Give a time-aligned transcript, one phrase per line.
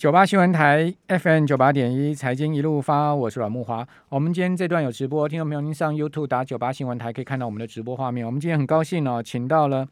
[0.00, 3.86] 九八新闻台 FM 九八点一财经一路发，我是阮木华。
[4.08, 8.24] 我们今天这段有直播，听众朋友您上 YouTube 打九八新闻台可以看到我们的直播画面。
[8.24, 9.86] 我们今天很高兴哦，请到了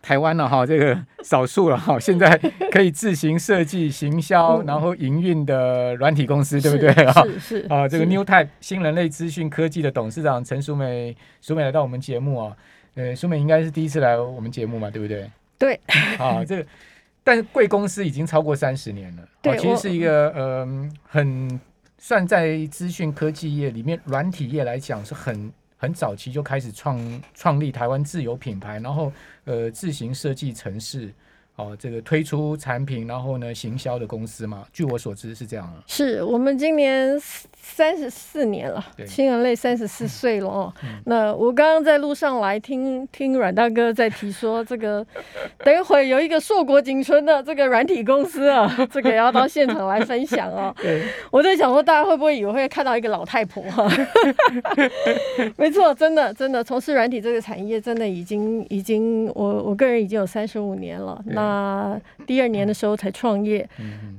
[0.00, 7.12] 台湾了哈，这个 少数了哈，现在 可以自行设计、行销，然后营运的软体公司，对不对啊？
[7.24, 12.56] 是是啊，这个 New Type 新人类资讯科技的董事长陈淑美，淑美来到我们节目啊。
[12.94, 15.28] 呃，淑美应该是第一次来我们节目嘛，对不对？
[15.58, 15.80] 对。
[16.16, 16.66] 啊，这个。
[17.24, 21.60] 但是贵公司已经超过三十年了，对，其实是一个呃很
[21.98, 29.12] 算在资讯科技业里面软体业来讲是很很早期就开始创创立台湾自有品牌，然后
[29.44, 31.12] 呃自行设计城市。
[31.56, 35.74] 哦，这个推出产品，然后呢，行销的公司嘛，据我所知是这样啊。
[35.86, 37.20] 是我们今年
[37.54, 40.72] 三十四年了，新人类三十四岁了哦。
[41.04, 45.06] 那我刚刚在路上来听听阮大哥在提说，这个
[45.62, 50.74] 等一会有一个硕果仅存的这个软体公司啊，这个也要到现场来分享哦。
[51.30, 53.62] 我在想说，大家会不会以为会看到一个老太婆？
[53.70, 53.86] 哈，
[55.56, 61.22] 没错，真的真的从事软体这个产业，真的已经已经我我个人已经有三十五年了。
[61.26, 63.68] 那啊，第二年的时候才创业，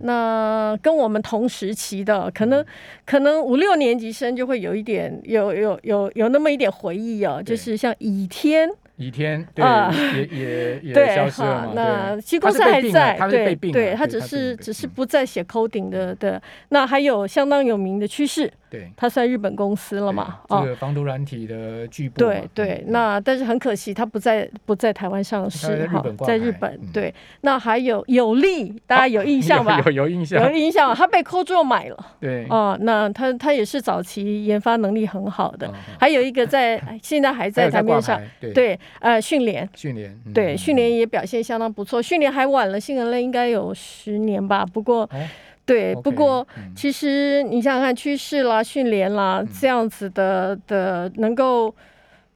[0.02, 2.66] 那跟我们同时期的，可能
[3.06, 8.70] 可能五六年级生就会有一点，有有有有那么一点回忆哦，就是像倚天。
[8.98, 9.66] 倚天对
[10.16, 11.72] 也也也消失了嘛？
[11.74, 16.40] 那其实公司还在，对对，他只是只是不再写 coding 的的。
[16.70, 20.42] 那还有相当有名的趋势，对，它算日本公司了嘛？
[20.48, 22.20] 这个防毒软体的巨部。
[22.20, 26.80] 对对，那但是很可惜，它不在不在台湾上市哈，在日本。
[26.94, 29.82] 对，那还有有利，大家有印象吧？
[29.86, 30.94] 有有印象，有印象。
[30.94, 31.98] 它被 Cojo 买了。
[32.20, 35.68] 对哦，那它它也是早期研发能力很好的。
[36.00, 38.22] 还有一个在现在还在台面上，
[38.54, 38.80] 对。
[39.00, 42.02] 呃，训练，训练，对，训练也表现相当不错。
[42.02, 44.66] 训练还晚了，新人类应该有十年吧。
[44.66, 45.09] 不过，
[45.66, 51.73] 对，不过其实你想想看，趋势啦，训练啦，这样子的的能够。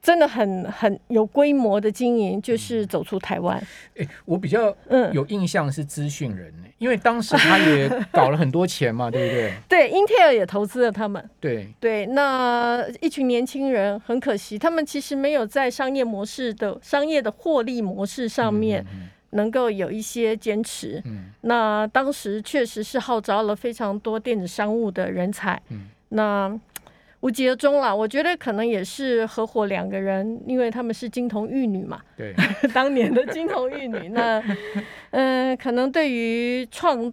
[0.08, 3.62] 真的很很有规模的经营，就是走出台湾。
[3.98, 9.54] 哎，我比较嗯有印象是资讯人因为当时他也搞了很多钱嘛， 对不对？
[9.68, 11.30] 对，Intel 也投资了他们。
[11.42, 18.86] 对对，那一群年轻人很可惜，他们其实没有在商业模式的商业的获利模式上面
[19.32, 21.02] 能够有一些坚持。
[21.04, 25.62] 嗯，那当时确实是号召了非常多电子商务的人才。
[25.68, 26.58] 嗯，那。
[27.22, 32.00] 无疾而终了，我觉得可能也是合伙两个人，因为他们是金童玉女嘛。
[32.16, 32.34] 对，
[32.74, 34.42] 当年的金童玉女，那
[35.10, 37.12] 嗯，可能对于创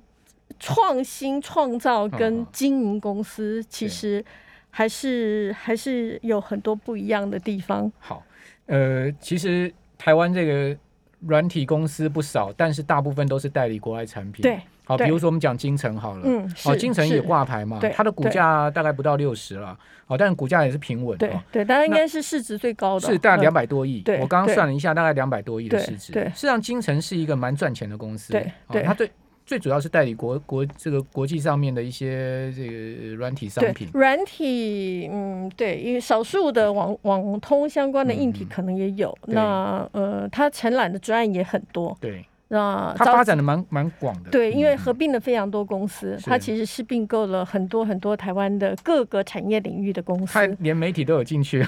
[0.60, 4.22] 创新创造跟经营公司，其实
[4.70, 7.90] 还是还是有很多不一样的地方。
[7.98, 8.22] 好，
[8.66, 10.76] 呃，其实台湾这个
[11.20, 14.42] 软体公司不少，但是大部分都是代理国外产品。
[14.42, 14.60] 对。
[14.86, 29.10] 好，比如说我们讲金城好了，嗯，好，金城也挂牌嘛，它的股价大概不到六十了，好，但是股价也是平稳，对对，大概应该是市值最高的，是大概两百多亿，我刚刚算了一下，大概两百多亿的市值，对，事实上金城是一个蛮赚钱的公司，对对，它最
[29.46, 42.22] 最主要是代理国国这个国际上面的一些这个软体商品，软体，嗯，对，因为少数的网网通相关的硬体可能也有，那呃，它承揽的专案也很多，对。
[42.48, 51.64] 那它发展的蛮蛮广的，对，因为合并了非常多公司，它其实是并购了很多很多台湾的各个产业领域的公司，连媒体都有进去，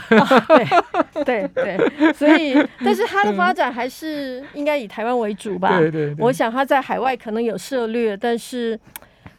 [1.24, 2.54] 对对对，所以
[2.84, 5.78] 但是它的发展还是应该以台湾为主吧？
[5.78, 8.78] 对对，我想它在海外可能有涉略，但是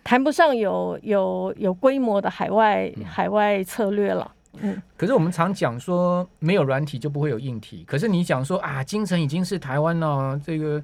[0.04, 4.30] 谈不上有有有规模的海外海外策略了。
[4.60, 10.82] 嗯，可是我们常讲说没有软体就不会有硬体，可是你讲说啊，京城已经是台湾了，这个。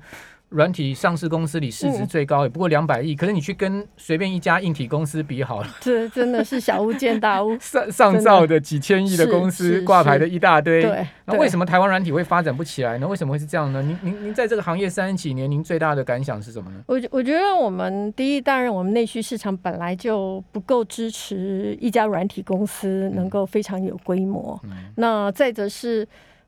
[0.54, 7.58] 软体上市公司里市值最高也不过两百亿，可是你去跟随便一家硬体公司比好了， 这真的是小巫见大巫。
[7.60, 10.84] 上上造的几千亿的公司挂牌的一大堆，
[11.26, 13.08] 那为什么台湾软体会发展不起来呢？
[13.08, 13.82] 为什么会是这样呢？
[13.82, 16.84] 您您您在这个行业三十几年，您最大的感想是什么呢？
[16.86, 24.60] 我我觉得我们第一，当然我们内需市场本来就不够支持一家软体公司能够非常有规模。
[24.98, 26.08] 那再者是，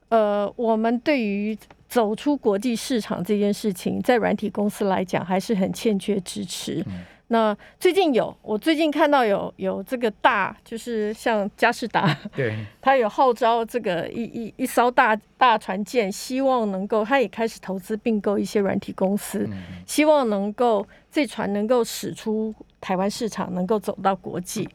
[0.10, 6.84] 呃，我们对于走出国际市场这件事情，在软体公司来讲还是很欠缺支持。
[7.28, 19.50] 那最近有，我最近看到有有这个大，就是像嘉士达，对， 他有号召这个一一一艘大大船舰，希望能够，他也开始投资并购一些软体公司，
[19.88, 24.70] 希望能够这船能够驶出台湾市场，能够走到国际。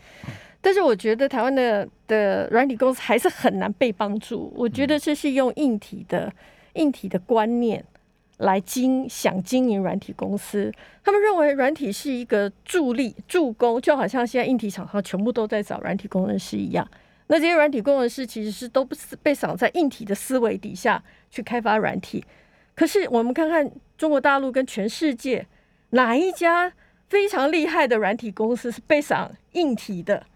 [0.60, 4.52] 但是我觉得台湾的的软体公司还是很难被帮助。
[4.56, 6.32] 我觉得这是用硬体的。
[6.74, 7.84] 硬体的观念
[8.38, 10.72] 来经想经营软体公司，
[11.04, 16.88] 他们认为软体是一个助力助攻，就好像现在硬体厂商全部都在找软体工程师一样。
[17.26, 22.24] 那这些软体工程师其实是都不是被赏在硬体的思维底下去开发软体。
[22.74, 25.46] 可是我们看看中国大陆跟全世界
[25.90, 26.72] 哪一家
[27.08, 30.26] 非常厉害的软体公司是被赏硬体的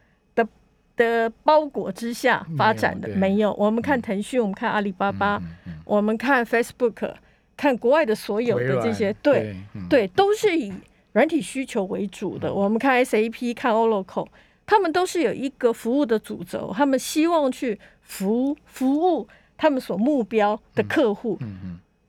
[0.97, 3.09] 的的包裹之下发展的？
[3.09, 3.53] 没有。
[3.55, 5.41] 我们看腾讯，我们看阿里巴巴，
[5.85, 7.15] 我们看 Facebook，
[7.57, 9.57] 看国外的所有的这些，对
[9.89, 10.73] 对，都是以
[11.13, 12.53] 软体需求为主的。
[12.53, 14.29] 我们看 SAP，看 Oracle。
[14.67, 21.39] 他们都是有一个服务的主轴，他们希望去服服务他们所目标的客户，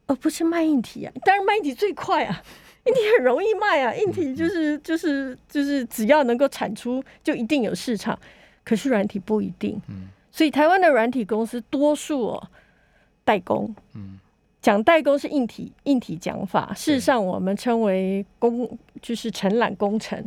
[0.08, 1.12] 而不是卖硬体啊。
[1.26, 2.42] 当然卖硬体最快啊，
[2.88, 8.18] 硬体很容易卖啊，硬体就是就是就是只要能够产出，就一定有市场。
[8.66, 9.80] 可是软体不一定，
[10.32, 12.48] 所以台湾的软体公司多数哦
[13.24, 13.74] 代工，
[14.62, 20.22] 讲代工是硬体硬体讲法，事实上我们称为工就是承揽工程。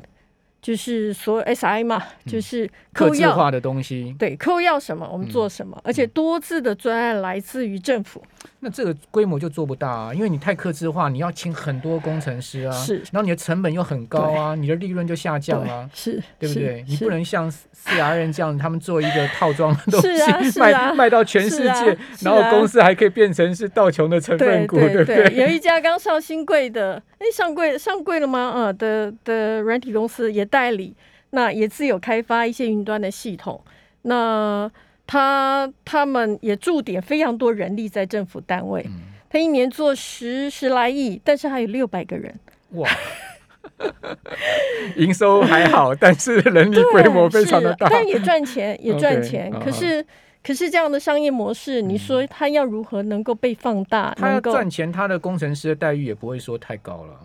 [0.60, 4.12] 就是所有 SI 嘛，就是客制化的东西。
[4.18, 8.20] 对，客户要什么，我们做什么，而且多字的专案来自于政府。
[8.60, 16.84] 那这个规模就做不大啊，因为你太克制化，你要请很多工程师啊，是，然后你的成本又很高啊，你的利润就下降啊，是，对不对？
[16.88, 25.32] 你不能像 CRN 这样，他们做一个套装的东西，卖卖到全世界，然后公司还可以变成是道琼的成分股，对不对？
[25.36, 28.40] 有一家刚上新贵的，哎，上柜上柜了吗？
[28.50, 30.96] 啊的的软体公司也代理，
[31.30, 33.62] 那也自有开发一些云端的系统，
[34.02, 34.68] 那。
[35.08, 38.86] 他他们也驻点非常多人力在政府单位，
[39.30, 42.38] 他一年做十十来亿，但是还有六百个人。
[42.72, 42.86] 哇，
[44.96, 49.50] 营收还好，但是人力规模非常的大，但也赚钱，也赚钱。
[49.58, 50.04] 可是
[50.44, 54.14] 可是这样的商业模式，你说他要如何能够被放大？
[54.18, 57.18] 他要赚钱，他的工程师的待遇也不会说太高了。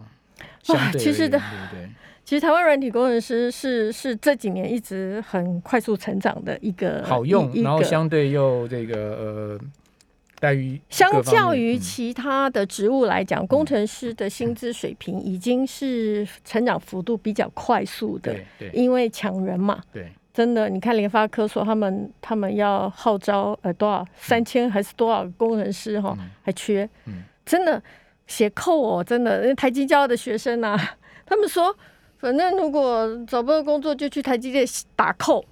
[0.69, 1.38] 哇，其实的，
[1.71, 1.89] 对对？
[2.25, 9.60] 其实台湾软体工程师是是这几年一直很快速成长的一个好用，然后相对又这个呃
[10.40, 27.84] 待遇，相较于其他的职务来讲，工程师的薪资水平已经是成长幅度比较快速的，对，因为抢人嘛，对，真的，你看联发科说他们他们要号召呃多少三千还是多少工程师哈，还缺，嗯，真的
[28.28, 30.80] 写扣哦，真的，台积教的学生啊，
[31.28, 31.76] 他们说。
[32.24, 34.66] 反正如果找不到工作，就去台积电
[34.96, 35.44] 打扣，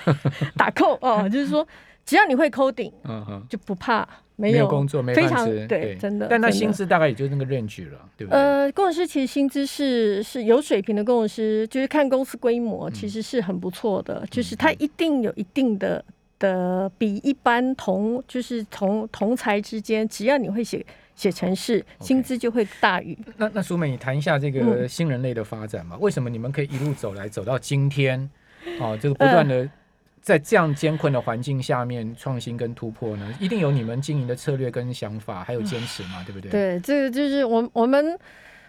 [0.56, 1.66] 打扣哦，就是说
[2.06, 6.26] 只要你会扣顶，嗯哼，就不怕没有工作，非常对，真的。
[6.30, 8.40] 但他薪资大概也就那个 range 了，对不对？
[8.40, 16.02] 呃，工程师其实薪资是是有水平的工程师，就是看公司规模，其实是很不错的，就是他一定有一定的
[16.38, 20.84] 的比一般同就是同同才之间，只要你会写。
[21.14, 23.16] 写程式，薪资就会大于。
[23.36, 25.96] 那那淑美，你谈一下这个新人类的发展嘛？
[26.00, 28.28] 为什么你们可以一路走来走到今天？
[28.80, 29.68] 哦，这个不断的
[30.20, 33.34] 在这样艰困的环境下面创新跟突破呢？
[33.38, 36.22] 一定有你们经营的策略跟想法，还有坚持嘛？
[36.24, 36.50] 对不对？
[36.50, 38.18] 对，这个就是我我们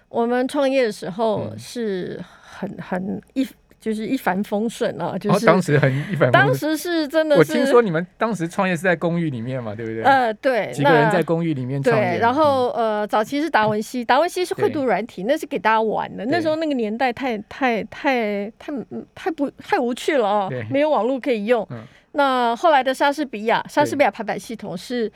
[0.10, 3.48] 我们创业的时候是很很一。
[3.86, 6.32] 就是一帆风顺啊，就是当时很一帆。
[6.32, 10.02] 当时是真的，我听说你们当时创业是在公寓里面嘛，对不对？
[10.02, 12.18] 呃，对，几个人在公寓里面创业。
[12.18, 16.26] 然后呃，早期是达文西，达文西是绘图软体，那是给大家玩的。
[16.26, 18.84] 那时候那个年代太太太太
[19.14, 21.68] 太不太无趣了啊，没有网络可以用。
[22.16, 25.12] 那后来的莎士比亚，莎士比亚排版系统是。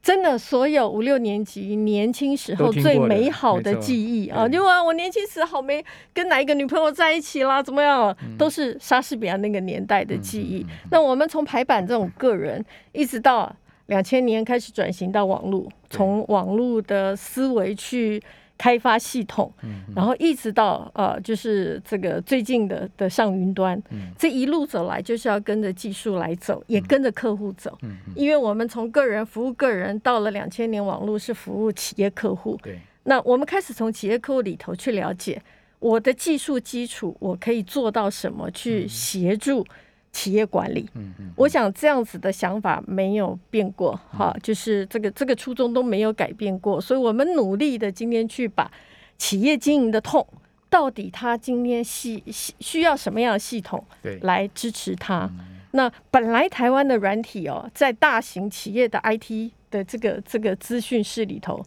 [0.00, 10.64] 真的，所有五六年级年轻时候最美好的记忆啊，就啊，我年轻时好没跟哪一个女朋友在一起啦，怎么样，都是莎士比亚那个年代的记忆。
[10.92, 13.52] 那我们从排版这种个人，一直到
[13.86, 18.22] 两千年开始转型到网络，从网络的思维去。
[18.58, 19.50] 开发系统，
[19.94, 23.80] 然后一直到呃，就是这个最近的的上云端，
[24.18, 27.78] 这一路走来就是要跟着技术来走，也跟着客户走。
[28.16, 32.58] 因为我们从个人服务个人，到了两千年网络是服务企业客户。
[32.62, 35.40] 对，那我们开始从企业客户里头去了解
[35.78, 39.64] 我的技术基础，我可以做到什么，去协助。
[40.12, 48.70] 企业管理，嗯嗯，我想这样子的想法没有变过，哈，就是这个这个初衷都没有改变过，所以我们努力的今天去把
[49.18, 50.26] 企业经营的痛，
[50.70, 55.30] 到底他今天系需需要什么样的系统，对，来支持他。
[55.72, 61.62] 那本来台湾的软体哦，在大型企业的 IT 的这个这个资讯室里头，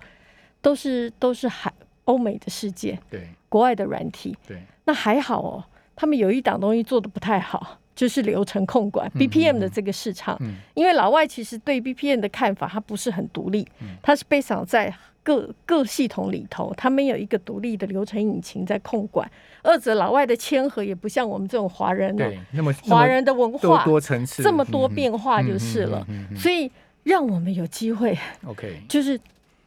[0.61, 1.71] 都是都是海
[2.05, 5.63] 欧美的世界，对，国外的软体，对，那还好哦，
[5.95, 7.77] 他们有一档东西做的不太好。
[8.01, 10.35] 就是流程控管 BPM 的这个市场。
[10.73, 13.67] 因为老外其实对 BPM 的看法，它不是很独立，
[14.01, 14.91] 它是被绑在
[15.21, 19.29] 各各系统里头，它没有一个独立的流程引擎在控管。
[19.61, 26.03] 二者老外的签合也不像我们这种华人对那么华人的文化多层次这么多变化就是了，
[26.35, 26.71] 所以
[27.03, 28.17] 让我们有机会
[28.47, 29.19] OK 就是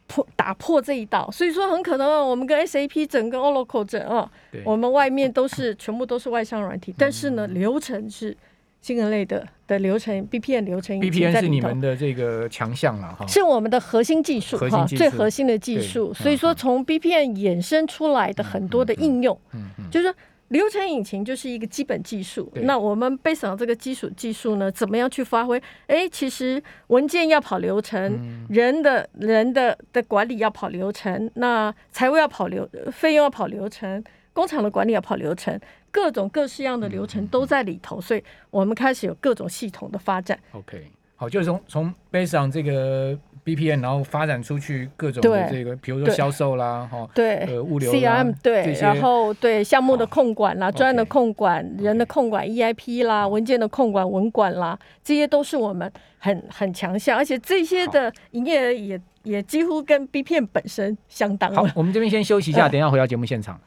[0.07, 4.31] 破打破这一道，所以说很可能我们跟 SAP 整个 Oracle 整啊，
[4.65, 8.37] 我们外面都是全部都是外商软体，但是呢流程是。
[8.81, 16.13] 新人类的的流程，BPN 流程，BPN 是你们的这个强项了哈，是我们的核心技术哈，最核心的技术。
[16.13, 20.15] 所以说，从 BPN 衍生出来的很多的应用，嗯嗯，就是说
[20.55, 22.49] 流程引擎就是一个基本技术。
[22.63, 25.61] 那我们背上这个基础技术呢，怎么样去发挥？
[25.89, 35.61] 哎，其实文件要跑流程，人的人的的管理要跑流程，那财务要跑流，费用要跑流程，工厂的管理要跑流程。
[35.91, 40.39] 各种各式样的流程都在里头，所以我们开始有各种系统的发展。
[40.53, 61.55] OK，好，就是从从 base on 这个 BPN，然后发展出去各种的这个，比如说销售啦，哈，对，呃，物流，CM，对，然后对项目的控管啦，专业的控管，人的控管，EIP 啦，文件的控管，文管啦，这些都是我们很很强项，而且这些的营业额也也几乎跟 BPN 本身相当。
[61.55, 63.61] 好，我们这边先休息一下，等一下回到节目现场。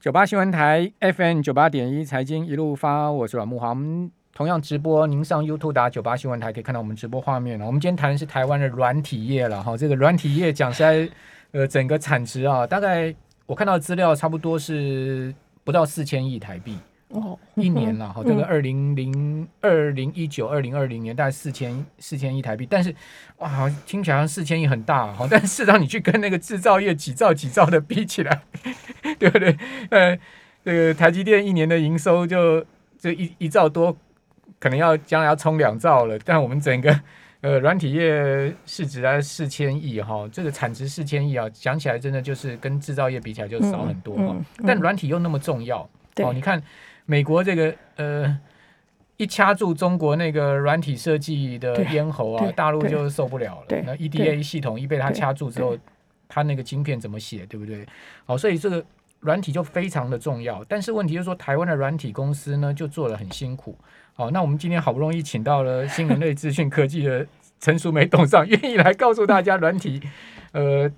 [0.00, 3.70] 九八新闻台 FM 九八点一财经一路发，我是阮木华。
[3.70, 7.66] 我们同样直播，您上 YouTube 打九八新闻台可以看到我们直播画面了。
[7.66, 11.10] 我们今天谈的是台湾的软体业了哈，这个软体业讲实在，
[11.50, 13.12] 呃，整个产值啊，大概
[13.46, 16.78] 我看到资料差不多是不到四千亿台币。
[17.08, 22.94] 哦，一年了哈， 这个二零零二零一九二零二零年大概四千四千亿台币，但是
[23.38, 28.42] 哇，听起来像四千亿很大哈， 但是让你去跟那个制造业几兆几兆的比起来，
[29.18, 29.58] 对不对？
[29.90, 30.16] 呃，
[30.64, 32.64] 这个台积电一年的营收就
[33.00, 33.96] 这一一兆多，
[34.58, 37.00] 可能要将来要冲两兆了，但我们整个
[37.42, 44.36] 呃软体业市值在四千亿哈，这个产值四千亿啊，讲起来真的就是跟制造业比起来就少很多哈，
[44.66, 46.62] 但软体又那么重要哦，你看。
[47.10, 48.38] 美国这个呃，
[49.16, 53.82] 一掐住中国那个软体设计的咽喉啊，大陆就受不了了。
[53.86, 55.74] 那 EDA 系统一被它掐住之后，
[56.28, 57.86] 它那个晶片怎么写，对不对？
[58.26, 58.84] 好，所以这个
[59.20, 60.64] 软体就非常的重要。
[60.68, 63.76] 但是问题就是说，台湾的软体公司呢，就做的很辛苦。
[64.14, 67.26] 好，那我们今天好不容易请到了新人类资讯科技的
[67.60, 70.00] 陈淑梅董事长，愿意来告诉大家软体
[70.52, 70.90] 呃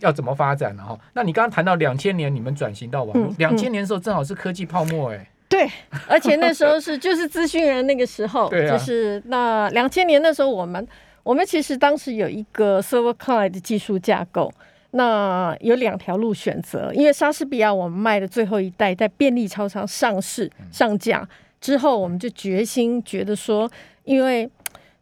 [0.00, 0.98] 要怎么发展了哈。
[1.14, 5.26] 那你刚刚谈到两千年你们转型到网络，两千年的时候正好是科技泡沫哎。
[5.48, 5.70] 对，
[6.08, 10.84] 而且那时候是就是资讯人那个时候， 就是那两千年那时候，我们
[11.22, 14.52] 我们其实当时有一个 server client 的技术架构，
[14.96, 21.28] 那有两条路选择，因为莎士比亚我们卖的最后一代在便利超商上市上架
[21.60, 23.70] 之后，我们就决心觉得说，
[24.04, 24.50] 因为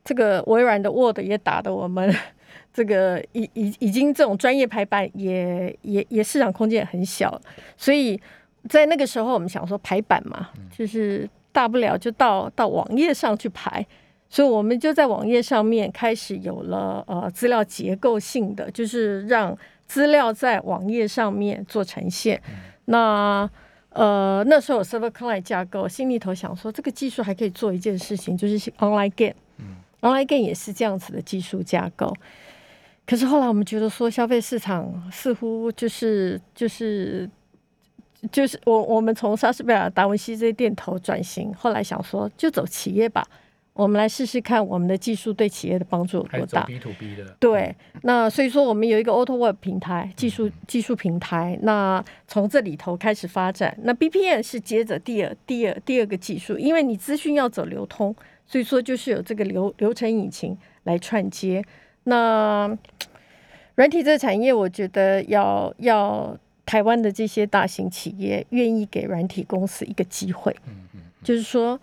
[0.04, 2.14] 这个微软的 Word 也打的我们
[2.74, 7.40] 这个已已已经这种专业排版也也也市场空间也很小，
[7.76, 8.20] 所以。
[8.66, 13.86] 在那个时候，我们想说排版嘛，就是大不了就到到网页上去排，
[14.30, 19.54] 所以我们就在网页上面开始有了呃资料结构性的，就是让
[19.86, 22.40] 资料在网页上面做呈现。
[22.86, 23.48] 那
[23.90, 32.14] 呃那时候有 server client 架构，心里头想说这个技术还可以做一件事情，就是 online game，online game 也是这样子的技术架构。
[33.06, 37.28] 可是后来我们觉得说消费市场似乎就是就是。
[38.32, 43.22] 就是我，我们从莎士比亚、达文西这些店头转型，后来想说就走企业吧，
[43.74, 46.62] 我们来试试看我们的技术对企业的帮助有多大。
[46.62, 47.36] B to B 的。
[47.38, 53.76] 对，那所以说我们有一个 AutoWeb 平台，技术技术平台，那从这里头开始发展。
[53.82, 58.14] 那 BPN 是接着第二、第二、第二个技术，因为你资讯要走流通，
[58.46, 61.64] 所以说就是有这个流流程引擎来串接。
[62.04, 62.76] 那
[63.74, 66.36] 软体这个产业，我觉得要要。
[66.66, 70.56] 台湾的这些大型企业愿意给软体公司一个机会，
[71.22, 71.78] 就是说，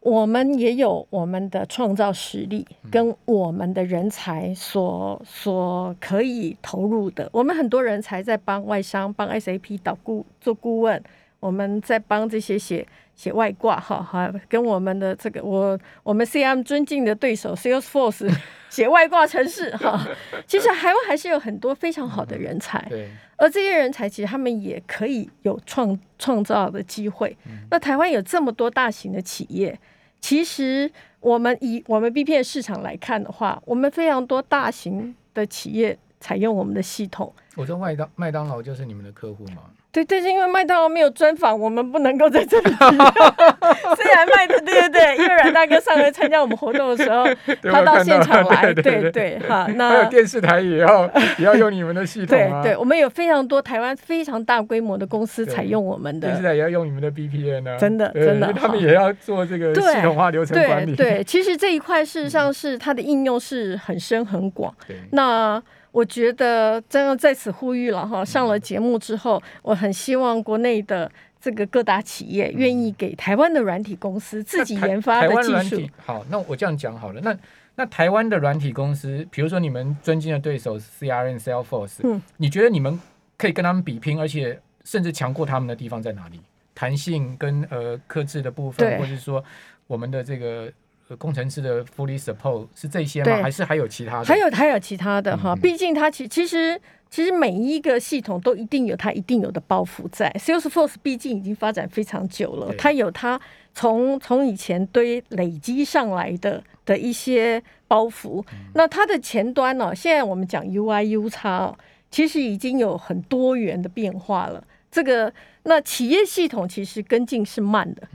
[0.00, 7.28] 我们也有我们的创造实力跟我们的人才所所可以投入的。
[7.32, 11.02] 我们很多人才在帮外商帮 SAP 导顾做顾问，
[11.40, 18.30] 我们在帮这些写写外挂哈哈，跟我们的这个我我们 CM 尊敬的对手 Salesforce
[18.70, 20.06] 写外挂城市哈。
[20.46, 22.84] 其实台湾还是有很多非常好的人才。
[22.88, 23.08] 对。
[23.36, 27.36] 而这些人才其实他们也可以有创创造的机会。
[27.70, 29.78] 那台湾有这么多大型的企业，
[30.20, 30.90] 其实
[31.20, 37.32] 我们以我们 B P 的市场来看的话，我们非常多大型的企业采用我们的系统。
[37.56, 39.62] 我说麦当麦当劳就是你们的客户吗？
[39.90, 42.70] 对，但是因为麦当劳没有专访，我们不能够在这里。
[43.96, 47.24] 虽然麦的，对对对，因为阮大哥上回参加我们活动的时候，
[47.72, 49.66] 他到现场来，对对哈。
[49.74, 52.62] 那电视台也要 也要用你们的系统啊。
[52.62, 56.28] 对，对我们有非常多台湾非常大规模的公司采用我们的。
[56.28, 57.76] 电视台也要用你们的 BPN 呢。
[57.78, 60.94] 真的真的，他们也要做这个系统化流程管理。
[60.94, 64.72] 对，其实这一块事实上是它的应用是很深很广。
[65.10, 65.60] 那。
[65.90, 75.82] 我觉得真要在此呼吁了哈，上了节目之后，我很希望国内的这个各大企业愿意给台湾的软体公司自己研发的技术。
[76.04, 77.36] 好，那我这样讲好了，那
[77.76, 83.00] 那台湾的软体公司，比如说你们尊敬的对手 CRN Salesforce，嗯，你觉得你们
[83.36, 86.40] 可以跟他们比拼，而且甚至强过他们的地方在哪里？
[86.74, 89.42] 弹性跟呃克制的部分，或者是说
[89.86, 90.70] 我们的这个。
[91.16, 93.42] 工程师的 fully support 是这些吗？
[93.42, 94.24] 还是还有其他的？
[94.24, 96.78] 还有还有其他的哈，毕竟它其其实
[97.10, 100.30] 其实每一个系统都一定有它一定有的包袱在。
[100.38, 103.40] Salesforce 毕竟已经发展非常久了，它有它
[103.74, 108.44] 从从以前堆累积上来的的一些包袱。
[108.74, 109.94] 那它的前端呢？
[109.94, 111.74] 现在我们讲 UI U 叉，
[112.10, 114.62] 其实已经有很多元的变化了。
[114.90, 118.08] 这个那企业系统其实跟进是慢的。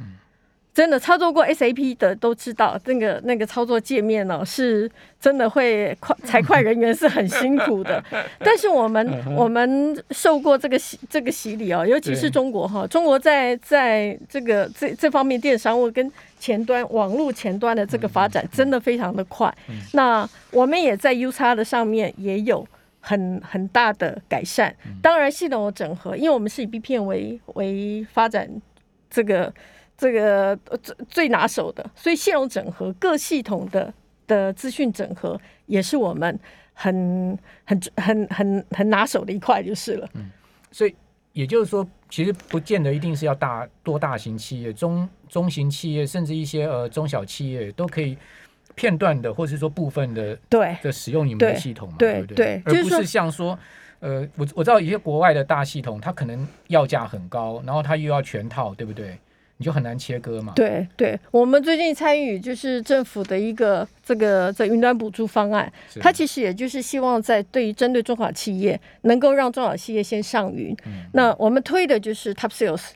[0.73, 4.89] 真的操作过 SAP 的都知道，那个那个操作界面呢，是
[5.19, 8.03] 真的会快， 财会人员是很辛苦的。
[8.39, 19.53] 但是我们我们受过这个洗这个洗礼哦，尤其是中国哈，中国在在这个这这方面电商务跟前端网络前端的这个发展真的非常的快。
[19.91, 22.65] 那我们也在 U 叉的上面也有
[22.99, 24.75] 很很大的改善。
[25.03, 28.49] 当然系统的整合，因为我们是以 B 片为为发展
[29.07, 29.53] 这个。
[30.03, 33.93] 这个最最拿手的，所以系统整合各系统的
[34.27, 36.37] 的资讯整合，也是我们
[36.73, 40.09] 很很很很很拿手的一块，就是了。
[40.15, 40.29] 嗯，
[40.73, 40.93] 所以
[41.31, 48.17] 也就是说，其实不见得一定是要大多大型企业，中中型企业，甚至一些呃中小企业都可以
[48.75, 52.61] 片段的，或者是说部分的对的使用你们的系统嘛，对不对？
[52.65, 53.57] 而不是像说
[54.01, 59.17] 呃，我我知道一些国外的大系统，它可能要价很高，然后它又要全套，对不对？
[59.63, 60.51] 你就很难切割嘛？
[60.57, 65.71] 对对，我们最近参与就是政府的一个这个在云端补助方案，
[66.01, 70.75] 它其实也就是希望在对于针对中小企业，能够让中小企业先上云。
[71.13, 72.89] 那我们推的就是 Top Sales，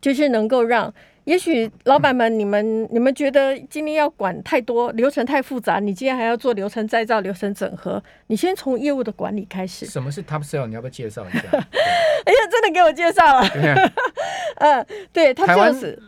[0.00, 9.86] 就是能够让，也许老板们你们你们觉得今天要管太多流程太复杂，你今天还要做流程再造、流程整合，你先从业务的管理开始。
[9.86, 10.68] 什么是 Top Sales？
[10.68, 11.40] 你要不要介绍一下？
[12.24, 13.48] 哎呀，真的给我介绍了。
[14.58, 16.00] 嗯，对，他就是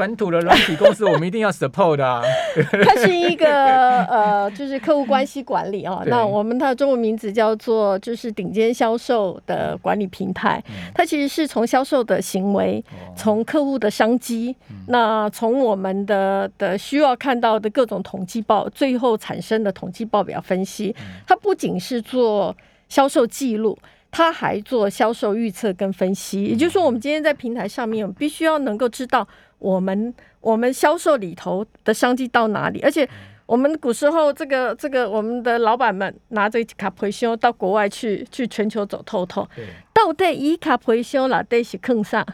[0.00, 2.22] 本土的软体公司，我们一定要 support 啊。
[2.86, 6.02] 它是一个呃，就是客户关系管理哦。
[6.06, 10.62] 那我们它的中文名字叫做就是顶尖销售的管理平台。
[10.94, 12.82] 它其实是从销售的行为，
[13.14, 14.56] 从客户的商机，
[14.88, 20.96] 那从我们的的需要看到的各种统计报，最后产生的统计报表分析。
[21.26, 22.56] 它不仅是做
[22.88, 23.78] 销售记录。
[24.12, 29.24] 他还做销售预测跟分析，也就是说，我们今天在平台上面，我们必须要能够知道
[29.60, 33.08] 我们我们销售里头的商机到哪里，而且
[33.46, 39.48] 我们古时候这个这个我们的老板们拿着卡培修到国外去去全球走透透，
[39.94, 42.26] 到底以卡培修啦，得是坑上，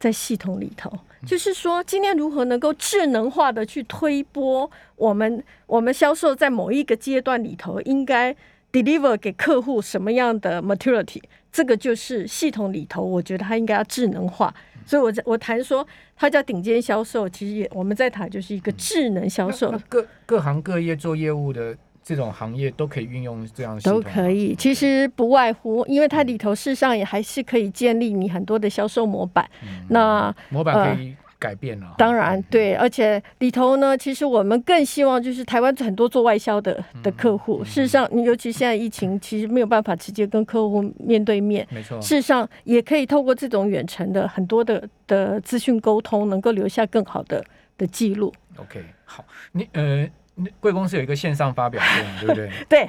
[0.00, 0.90] 在系统里头，
[1.24, 8.34] 就是说今天如何能够智能化的去推波我们我们销售在某一个阶段里头应该。
[8.72, 14.52] deliver 给客户什么样的 maturity，这个就是系统里头，我觉得它应该要智能化。
[14.86, 19.74] 所以，我在我谈说它叫顶尖销售，其实也我们在谈就是一个智能销售。
[19.88, 24.54] 各各行各业做业务的这种行业都可以运用这样都可以。
[24.54, 29.46] 其实不外乎，因为它里头事实上也还是可以建立你很多的销售模板。
[29.88, 31.14] 那模板可以。
[31.38, 47.44] 改变了，当然对，而且里头呢，其实我们更希望就是台湾很多做外销的的客户，事实上，你尤其现在疫情，其实没有办法直接跟客户面对面，没错，事实上也可以透过这种远程的很多的的资讯沟通，能够留下更好的
[47.76, 48.32] 的记录。
[48.56, 50.08] OK，好，你呃，
[50.60, 52.50] 贵公司有一个线上发表会，对不对？
[52.68, 52.88] 对，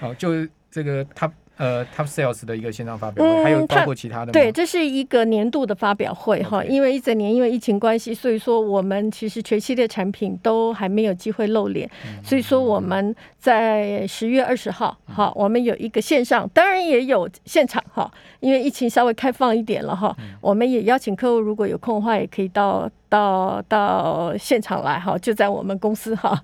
[0.00, 1.30] 好，就这个他。
[1.58, 4.32] 呃，Top Sales 的一个线上发表会，还有包括其他的。
[4.32, 11.90] 对，这是一个年度的发表会哈，因为一整年因为疫情关系，所以说我们其实全系列产品都还没有机会露脸，
[12.24, 22.90] 所以说我们在十月二十号，哈，我们有一个线上，当然也有现场哈，因为疫情稍微开放一点了哈，我们也邀请客户如果有空的话，也可以到。
[23.10, 26.38] 到到现场来哈，就在我们公司哈。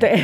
[0.00, 0.18] 对，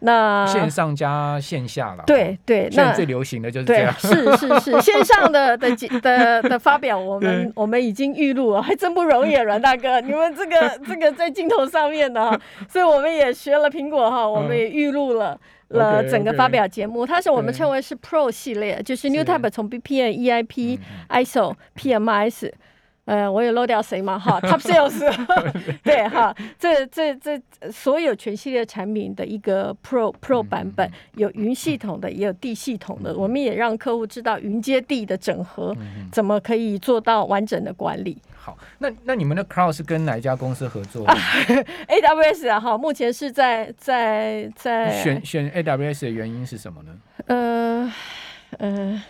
[0.00, 2.04] 那线上加线下了。
[2.06, 3.94] 对对，现在最流行的就是这啊。
[4.00, 5.70] 是是是，线上的 的
[6.00, 22.50] 的的发表，我们我们已经预录了，还真不容易，阮大哥， 你们这个这个在镜头上面的，所以我们也学了苹果哈，我们也预录了了整个发表节目，它是我们称为是 Pro 系列，就是 New Type 从 B P N、EIP、ISO、PMS。
[23.06, 24.18] 呃，我有漏掉谁嘛？
[24.18, 24.98] 哈， Top Sales，
[25.84, 27.38] 对哈，这这这
[27.70, 33.14] 所有全系列产品的一个 Pro Pro 版本，有云系统的，也有地系统的。
[33.14, 35.76] 我们也让客户知道云接地的整合，
[36.10, 38.16] 怎么可以做到完整的管理。
[38.34, 41.06] 好，那那你们的 Cloud 是跟哪一家公司合作？
[41.88, 46.92] AWS 啊，哈，目前是在在在选选 AWS 的原因是什么呢？
[47.26, 47.92] 呃
[48.58, 49.02] 呃。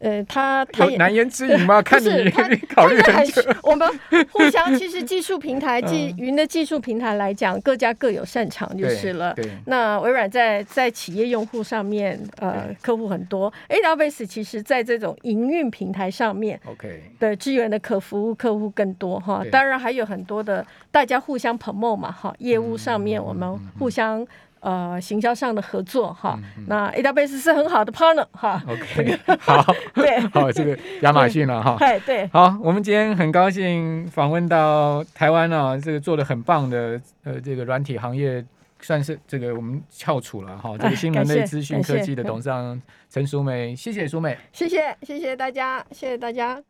[0.00, 1.80] 呃，他他难言之隐吗？
[1.82, 2.30] 看 你
[2.68, 3.42] 考虑很久。
[3.62, 3.88] 我们
[4.30, 9.34] 互相其实技术平台、技云的技术平台来讲，各家各有擅长就是了。
[9.66, 13.52] 那微软在在企业用户上面，呃，客户很多。
[13.68, 19.42] AWS 其实在这种营运平台上面，OK 的支援的可服务客户更多哈。
[19.50, 24.26] 当然还有很多的大家互相 promote 嘛哈，业务上面我们互相。
[24.60, 28.60] 呃，行销上的合作哈，那 AWS 是很好的 partner 哈。
[28.66, 29.64] OK，好，
[29.94, 31.76] 对， 好，这个亚马逊了哈。
[31.78, 32.26] 对对。
[32.32, 38.44] 好，我们今天很高兴访问到台湾啊，这个做的很棒的呃，这个软体行业
[38.80, 40.76] 算是这个我们翘楚了哈。
[40.78, 46.60] 这个新人类资讯科技的董事长陈淑美，谢谢淑美，谢谢谢谢大家，谢谢大家。